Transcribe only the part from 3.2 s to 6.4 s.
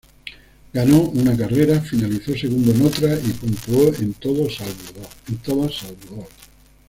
puntuó en todas salvo dos.